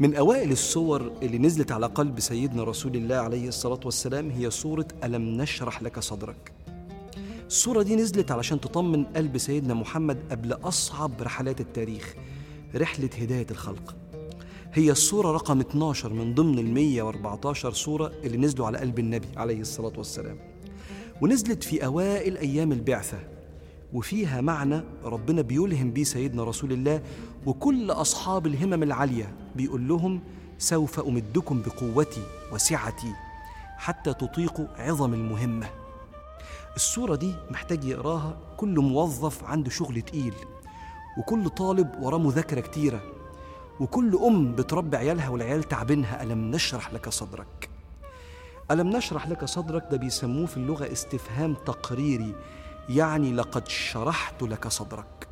من 0.00 0.14
أوائل 0.14 0.52
الصور 0.52 1.12
اللي 1.22 1.38
نزلت 1.38 1.72
على 1.72 1.86
قلب 1.86 2.20
سيدنا 2.20 2.64
رسول 2.64 2.96
الله 2.96 3.16
عليه 3.16 3.48
الصلاة 3.48 3.80
والسلام 3.84 4.30
هي 4.30 4.50
سورة 4.50 4.88
ألم 5.04 5.22
نشرح 5.22 5.82
لك 5.82 5.98
صدرك. 5.98 6.52
السورة 7.46 7.82
دي 7.82 7.96
نزلت 7.96 8.30
علشان 8.30 8.60
تطمن 8.60 9.04
قلب 9.04 9.38
سيدنا 9.38 9.74
محمد 9.74 10.18
قبل 10.30 10.52
أصعب 10.52 11.12
رحلات 11.20 11.60
التاريخ 11.60 12.14
رحلة 12.74 13.10
هداية 13.18 13.46
الخلق. 13.50 13.96
هي 14.72 14.90
السورة 14.90 15.32
رقم 15.32 15.60
12 15.60 16.12
من 16.12 16.34
ضمن 16.34 16.58
ال 16.58 16.74
114 16.74 17.72
سورة 17.72 18.12
اللي 18.24 18.36
نزلوا 18.36 18.66
على 18.66 18.78
قلب 18.78 18.98
النبي 18.98 19.28
عليه 19.36 19.60
الصلاة 19.60 19.92
والسلام. 19.98 20.38
ونزلت 21.20 21.64
في 21.64 21.84
أوائل 21.84 22.36
أيام 22.36 22.72
البعثة. 22.72 23.18
وفيها 23.92 24.40
معنى 24.40 24.80
ربنا 25.04 25.42
بيلهم 25.42 25.90
بيه 25.90 26.04
سيدنا 26.04 26.44
رسول 26.44 26.72
الله 26.72 27.02
وكل 27.46 27.90
أصحاب 27.90 28.46
الهمم 28.46 28.82
العالية 28.82 29.32
بيقول 29.56 29.88
لهم 29.88 30.20
سوف 30.58 31.00
أمدكم 31.00 31.62
بقوتي 31.62 32.22
وسعتي 32.52 33.12
حتى 33.76 34.14
تطيقوا 34.14 34.66
عظم 34.76 35.14
المهمة. 35.14 35.70
السورة 36.76 37.16
دي 37.16 37.34
محتاج 37.50 37.84
يقراها 37.84 38.36
كل 38.56 38.80
موظف 38.80 39.44
عنده 39.44 39.70
شغل 39.70 40.02
تقيل 40.02 40.34
وكل 41.18 41.48
طالب 41.48 41.90
وراه 42.00 42.18
مذاكرة 42.18 42.60
كتيرة 42.60 43.00
وكل 43.80 44.16
أم 44.16 44.54
بتربي 44.54 44.96
عيالها 44.96 45.28
والعيال 45.28 45.62
تعبينها 45.62 46.22
ألم 46.22 46.50
نشرح 46.50 46.92
لك 46.92 47.08
صدرك؟ 47.08 47.68
ألم 48.70 48.88
نشرح 48.96 49.28
لك 49.28 49.44
صدرك؟ 49.44 49.84
ده 49.90 49.96
بيسموه 49.96 50.46
في 50.46 50.56
اللغة 50.56 50.92
استفهام 50.92 51.54
تقريري. 51.54 52.34
يعني 52.88 53.32
لقد 53.32 53.68
شرحت 53.68 54.42
لك 54.42 54.68
صدرك. 54.68 55.28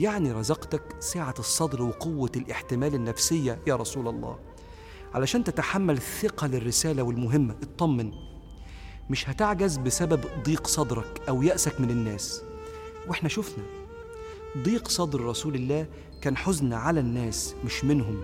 يعني 0.00 0.32
رزقتك 0.32 0.82
سعة 1.00 1.34
الصدر 1.38 1.82
وقوة 1.82 2.30
الاحتمال 2.36 2.94
النفسية 2.94 3.58
يا 3.66 3.76
رسول 3.76 4.08
الله. 4.08 4.38
علشان 5.14 5.44
تتحمل 5.44 5.98
ثقل 5.98 6.54
الرسالة 6.54 7.02
والمهمة 7.02 7.56
اطمن. 7.62 8.12
مش 9.10 9.28
هتعجز 9.28 9.76
بسبب 9.76 10.24
ضيق 10.44 10.66
صدرك 10.66 11.22
أو 11.28 11.42
يأسك 11.42 11.80
من 11.80 11.90
الناس. 11.90 12.42
وإحنا 13.08 13.28
شفنا. 13.28 13.64
ضيق 14.58 14.88
صدر 14.88 15.20
رسول 15.20 15.54
الله 15.54 15.86
كان 16.20 16.36
حزن 16.36 16.72
على 16.72 17.00
الناس 17.00 17.54
مش 17.64 17.84
منهم. 17.84 18.22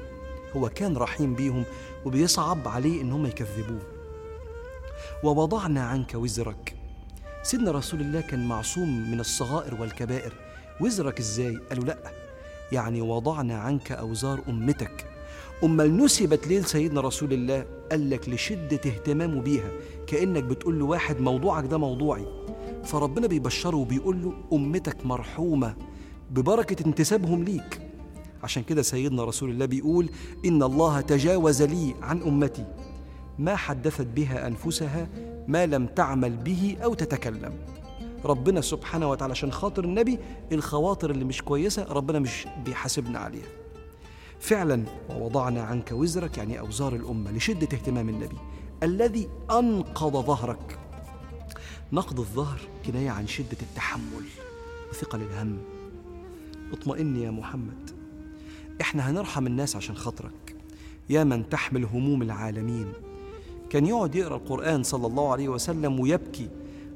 هو 0.56 0.68
كان 0.68 0.96
رحيم 0.96 1.34
بيهم 1.34 1.64
وبيصعب 2.04 2.68
عليه 2.68 3.02
إن 3.02 3.12
هم 3.12 3.26
يكذبوه. 3.26 3.82
ووضعنا 5.24 5.82
عنك 5.82 6.14
وزرك. 6.14 6.71
سيدنا 7.44 7.70
رسول 7.70 8.00
الله 8.00 8.20
كان 8.20 8.48
معصوم 8.48 9.10
من 9.10 9.20
الصغائر 9.20 9.74
والكبائر. 9.80 10.32
وزرك 10.80 11.18
إزاي؟ 11.18 11.56
قالوا 11.70 11.84
لأ. 11.84 11.98
يعني 12.72 13.00
وضعنا 13.00 13.58
عنك 13.58 13.92
أوزار 13.92 14.40
أمتك. 14.48 15.06
أمال 15.64 15.96
نسبت 15.96 16.46
ليه 16.46 16.60
لسيدنا 16.60 17.00
رسول 17.00 17.32
الله؟ 17.32 17.66
قال 17.90 18.10
لك 18.10 18.28
لشدة 18.28 18.80
اهتمامه 18.86 19.40
بيها. 19.40 19.70
كأنك 20.06 20.42
بتقول 20.42 20.78
له 20.78 20.84
واحد 20.84 21.20
موضوعك 21.20 21.64
ده 21.64 21.78
موضوعي. 21.78 22.26
فربنا 22.84 23.26
بيبشره 23.26 23.76
وبيقول 23.76 24.22
له 24.22 24.32
أمتك 24.52 25.06
مرحومة 25.06 25.76
ببركة 26.30 26.86
انتسابهم 26.86 27.44
ليك. 27.44 27.80
عشان 28.42 28.62
كده 28.62 28.82
سيدنا 28.82 29.24
رسول 29.24 29.50
الله 29.50 29.66
بيقول 29.66 30.10
إن 30.44 30.62
الله 30.62 31.00
تجاوز 31.00 31.62
لي 31.62 31.94
عن 32.02 32.22
أمتي. 32.22 32.66
ما 33.38 33.56
حدثت 33.56 34.06
بها 34.06 34.46
أنفسها 34.46 35.08
ما 35.48 35.66
لم 35.66 35.86
تعمل 35.86 36.36
به 36.36 36.76
أو 36.84 36.94
تتكلم. 36.94 37.52
ربنا 38.24 38.60
سبحانه 38.60 39.10
وتعالى 39.10 39.30
عشان 39.30 39.52
خاطر 39.52 39.84
النبي 39.84 40.18
الخواطر 40.52 41.10
اللي 41.10 41.24
مش 41.24 41.42
كويسة 41.42 41.84
ربنا 41.84 42.18
مش 42.18 42.46
بيحاسبنا 42.64 43.18
عليها. 43.18 43.48
فعلا 44.40 44.84
ووضعنا 45.10 45.62
عنك 45.62 45.92
وزرك 45.92 46.38
يعني 46.38 46.60
أوزار 46.60 46.94
الأمة 46.94 47.30
لشدة 47.30 47.68
اهتمام 47.72 48.08
النبي 48.08 48.36
الذي 48.82 49.28
أنقض 49.50 50.26
ظهرك. 50.26 50.78
نقض 51.92 52.20
الظهر 52.20 52.60
كناية 52.86 53.10
عن 53.10 53.26
شدة 53.26 53.56
التحمل 53.62 54.24
وثقل 54.90 55.22
الهم 55.22 55.58
اطمئن 56.72 57.16
يا 57.16 57.30
محمد. 57.30 57.90
إحنا 58.80 59.10
هنرحم 59.10 59.46
الناس 59.46 59.76
عشان 59.76 59.96
خاطرك. 59.96 60.56
يا 61.10 61.24
من 61.24 61.48
تحمل 61.48 61.84
هموم 61.84 62.22
العالمين. 62.22 62.92
كان 63.72 63.86
يقعد 63.86 64.14
يقرأ 64.14 64.36
القرآن 64.36 64.82
صلى 64.82 65.06
الله 65.06 65.32
عليه 65.32 65.48
وسلم 65.48 66.00
ويبكي 66.00 66.48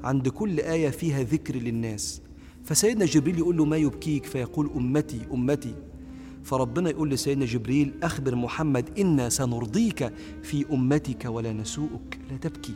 عند 0.03 0.27
كل 0.27 0.59
آية 0.59 0.89
فيها 0.89 1.23
ذكر 1.23 1.55
للناس. 1.55 2.21
فسيدنا 2.63 3.05
جبريل 3.05 3.37
يقول 3.37 3.57
له 3.57 3.65
ما 3.65 3.77
يبكيك؟ 3.77 4.25
فيقول 4.25 4.69
أمتي 4.75 5.21
أمتي. 5.33 5.75
فربنا 6.43 6.89
يقول 6.89 7.09
لسيدنا 7.09 7.45
جبريل 7.45 7.93
أخبر 8.03 8.35
محمد 8.35 8.99
إنا 8.99 9.29
سنرضيك 9.29 10.13
في 10.43 10.65
أمتك 10.71 11.25
ولا 11.25 11.53
نسوءك 11.53 12.19
لا 12.31 12.37
تبكي. 12.37 12.73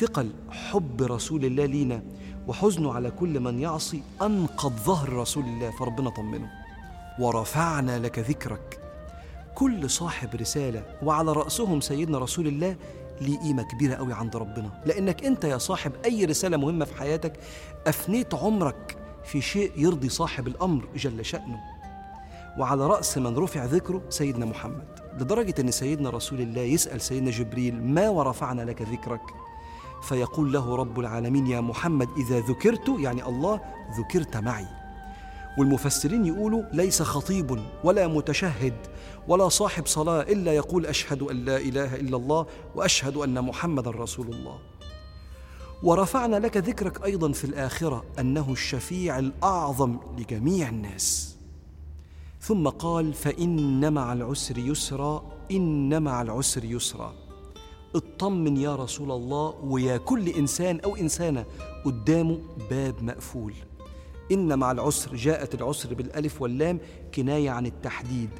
ثقل 0.00 0.30
حب 0.50 1.02
رسول 1.02 1.44
الله 1.44 1.66
لينا 1.66 2.02
وحزنه 2.48 2.92
على 2.92 3.10
كل 3.10 3.40
من 3.40 3.58
يعصي 3.58 4.02
أنقض 4.22 4.72
ظهر 4.72 5.12
رسول 5.12 5.44
الله 5.44 5.70
فربنا 5.70 6.10
طمنه. 6.10 6.50
ورفعنا 7.20 7.98
لك 7.98 8.18
ذكرك. 8.18 8.80
كل 9.58 9.90
صاحب 9.90 10.34
رسالة 10.34 10.84
وعلى 11.02 11.32
رأسهم 11.32 11.80
سيدنا 11.80 12.18
رسول 12.18 12.46
الله 12.46 12.76
ليه 13.20 13.38
قيمة 13.38 13.62
كبيرة 13.62 13.94
قوي 13.94 14.12
عند 14.12 14.36
ربنا. 14.36 14.82
لأنك 14.86 15.24
أنت 15.24 15.44
يا 15.44 15.58
صاحب 15.58 15.92
أي 16.04 16.24
رسالة 16.24 16.56
مهمة 16.56 16.84
في 16.84 16.96
حياتك 16.96 17.32
أفنيت 17.86 18.34
عمرك 18.34 18.96
في 19.24 19.40
شيء 19.40 19.72
يرضي 19.76 20.08
صاحب 20.08 20.46
الأمر 20.46 20.88
جل 20.96 21.24
شأنه. 21.24 21.60
وعلى 22.58 22.86
رأس 22.86 23.18
من 23.18 23.36
رفع 23.38 23.64
ذكره 23.64 24.02
سيدنا 24.08 24.46
محمد. 24.46 24.88
لدرجة 25.20 25.54
أن 25.60 25.70
سيدنا 25.70 26.10
رسول 26.10 26.40
الله 26.40 26.62
يسأل 26.62 27.00
سيدنا 27.00 27.30
جبريل 27.30 27.84
ما 27.84 28.08
ورفعنا 28.08 28.62
لك 28.62 28.82
ذكرك؟ 28.82 29.22
فيقول 30.02 30.52
له 30.52 30.76
رب 30.76 31.00
العالمين 31.00 31.46
يا 31.46 31.60
محمد 31.60 32.08
إذا 32.16 32.40
ذكرت 32.40 32.94
يعني 32.98 33.26
الله 33.26 33.60
ذكرت 33.98 34.36
معي. 34.36 34.77
والمفسرين 35.58 36.26
يقولوا 36.26 36.62
ليس 36.72 37.02
خطيب 37.02 37.58
ولا 37.84 38.06
متشهد 38.06 38.74
ولا 39.28 39.48
صاحب 39.48 39.86
صلاة 39.86 40.22
إلا 40.22 40.52
يقول 40.52 40.86
أشهد 40.86 41.22
أن 41.22 41.44
لا 41.44 41.56
إله 41.56 41.96
إلا 41.96 42.16
الله 42.16 42.46
وأشهد 42.74 43.16
أن 43.16 43.44
محمدا 43.44 43.90
رسول 43.90 44.26
الله. 44.26 44.58
ورفعنا 45.82 46.36
لك 46.36 46.56
ذكرك 46.56 47.04
أيضا 47.04 47.32
في 47.32 47.44
الآخرة 47.44 48.04
أنه 48.18 48.52
الشفيع 48.52 49.18
الأعظم 49.18 49.96
لجميع 50.18 50.68
الناس. 50.68 51.36
ثم 52.40 52.68
قال 52.68 53.14
فإن 53.14 53.92
مع 53.92 54.12
العسر 54.12 54.58
يسرا 54.58 55.24
إن 55.50 56.02
مع 56.02 56.22
العسر 56.22 56.64
يسرا. 56.64 57.14
اطمن 57.94 58.56
يا 58.56 58.76
رسول 58.76 59.10
الله 59.10 59.54
ويا 59.64 59.96
كل 59.96 60.28
إنسان 60.28 60.80
أو 60.80 60.96
إنسانة 60.96 61.44
قدامه 61.84 62.38
باب 62.70 63.02
مقفول. 63.02 63.52
إن 64.32 64.58
مع 64.58 64.72
العسر 64.72 65.16
جاءت 65.16 65.54
العسر 65.54 65.94
بالألف 65.94 66.42
واللام 66.42 66.78
كناية 67.14 67.50
عن 67.50 67.66
التحديد. 67.66 68.30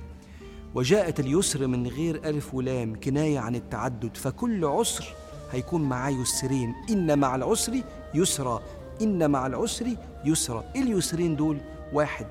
وجاءت 0.75 1.21
اليسر 1.21 1.67
من 1.67 1.87
غير 1.87 2.25
ألف 2.25 2.55
ولام 2.55 3.01
كناية 3.01 3.39
عن 3.39 3.55
التعدد. 3.55 4.17
فكل 4.17 4.65
عسر 4.65 5.15
هيكون 5.53 5.83
معاه 5.83 6.11
يسرين. 6.11 6.75
إن 6.91 7.19
مع 7.19 7.35
العسر 7.35 7.83
يسرا 8.15 8.63
إن 9.03 9.31
مع 9.31 9.47
العسر 9.47 9.87
يسرا 10.25 10.65
إيه 10.77 10.83
اليسرين 10.83 11.37
دول؟ 11.37 11.59
واحد. 11.93 12.27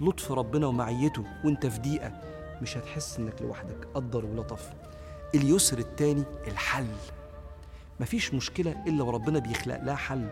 لطف 0.00 0.32
ربنا 0.32 0.66
ومعيته. 0.66 1.24
وانت 1.44 1.66
في 1.66 1.78
دقيقة 1.78 2.12
مش 2.62 2.76
هتحس 2.76 3.18
إنك 3.18 3.42
لوحدك. 3.42 3.88
قدر 3.94 4.24
ولطف. 4.24 4.70
اليسر 5.34 5.78
التاني 5.78 6.22
الحل. 6.46 6.86
مفيش 8.00 8.34
مشكلة 8.34 8.84
إلا 8.86 9.02
وربنا 9.04 9.38
بيخلق 9.38 9.82
لها 9.82 9.94
حل. 9.94 10.28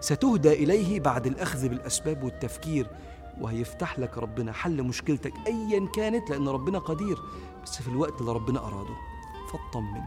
ستهدى 0.00 0.52
إليه 0.52 1.00
بعد 1.00 1.26
الأخذ 1.26 1.68
بالأسباب 1.68 2.24
والتفكير 2.24 2.86
وهيفتح 3.40 3.98
لك 3.98 4.18
ربنا 4.18 4.52
حل 4.52 4.82
مشكلتك 4.82 5.32
أيا 5.46 5.88
كانت 5.94 6.30
لأن 6.30 6.48
ربنا 6.48 6.78
قدير 6.78 7.18
بس 7.64 7.82
في 7.82 7.88
الوقت 7.88 8.20
اللي 8.20 8.32
ربنا 8.32 8.58
أراده 8.58 8.94
فاطمن. 9.52 10.02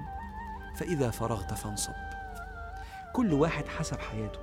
فإذا 0.78 1.10
فرغت 1.10 1.54
فانصب. 1.54 1.94
كل 3.14 3.34
واحد 3.34 3.68
حسب 3.68 4.00
حياته. 4.00 4.40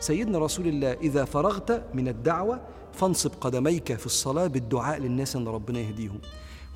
سيدنا 0.00 0.38
رسول 0.38 0.66
الله 0.66 0.92
إذا 0.92 1.24
فرغت 1.24 1.84
من 1.94 2.08
الدعوة 2.08 2.60
فانصب 2.92 3.30
قدميك 3.40 3.94
في 3.94 4.06
الصلاة 4.06 4.46
بالدعاء 4.46 4.98
للناس 4.98 5.36
أن 5.36 5.48
ربنا 5.48 5.78
يهديهم. 5.80 6.20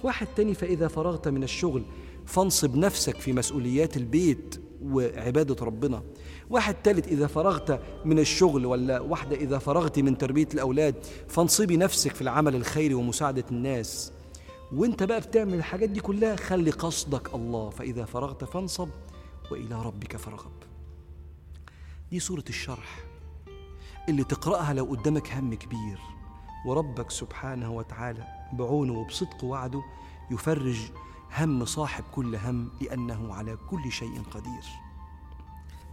واحد 0.04 0.26
تاني 0.36 0.54
فإذا 0.54 0.88
فرغت 0.88 1.28
من 1.28 1.42
الشغل 1.42 1.84
فانصب 2.26 2.76
نفسك 2.76 3.16
في 3.16 3.32
مسؤوليات 3.32 3.96
البيت. 3.96 4.65
وعبادة 4.82 5.64
ربنا. 5.64 6.02
واحد 6.50 6.74
تالت 6.74 7.06
إذا 7.06 7.26
فرغت 7.26 7.80
من 8.04 8.18
الشغل 8.18 8.66
ولا 8.66 9.00
واحدة 9.00 9.36
إذا 9.36 9.58
فرغت 9.58 9.98
من 9.98 10.18
تربية 10.18 10.48
الأولاد 10.54 10.94
فانصبي 11.28 11.76
نفسك 11.76 12.14
في 12.14 12.22
العمل 12.22 12.54
الخيري 12.54 12.94
ومساعدة 12.94 13.44
الناس. 13.50 14.12
وانت 14.72 15.02
بقى 15.02 15.20
بتعمل 15.20 15.54
الحاجات 15.54 15.90
دي 15.90 16.00
كلها 16.00 16.36
خلي 16.36 16.70
قصدك 16.70 17.34
الله. 17.34 17.70
فإذا 17.70 18.04
فرغت 18.04 18.44
فانصب 18.44 18.88
وإلى 19.50 19.82
ربك 19.82 20.16
فارغب. 20.16 20.52
دي 22.10 22.20
سورة 22.20 22.44
الشرح 22.48 22.98
اللي 24.08 24.24
تقرأها 24.24 24.74
لو 24.74 24.84
قدامك 24.84 25.32
هم 25.32 25.54
كبير. 25.54 25.98
وربك 26.66 27.10
سبحانه 27.10 27.72
وتعالى 27.72 28.24
بعونه 28.52 28.92
وبصدق 28.98 29.44
وعده 29.44 29.82
يفرج 30.30 30.78
هم 31.38 31.64
صاحب 31.64 32.04
كل 32.14 32.36
هم 32.36 32.70
لأنه 32.80 33.34
على 33.34 33.56
كل 33.70 33.92
شيء 33.92 34.22
قدير. 34.30 34.64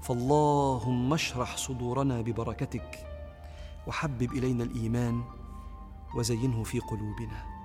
فاللهم 0.02 1.14
اشرح 1.14 1.58
صدورنا 1.58 2.22
ببركتك 2.22 3.08
وحبب 3.88 4.34
إلينا 4.34 4.64
الإيمان 4.64 5.24
وزينه 6.16 6.64
في 6.64 6.80
قلوبنا. 6.80 7.62